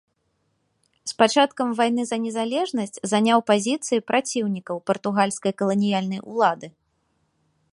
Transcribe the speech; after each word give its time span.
З 1.09 1.17
пачаткам 1.21 1.67
вайны 1.79 2.05
за 2.11 2.17
незалежнасць 2.23 2.97
заняў 3.11 3.39
пазіцыі 3.51 4.03
праціўнікаў 4.09 4.75
партугальскай 4.93 5.53
каланіяльнай 5.61 6.19
улады. 6.33 6.67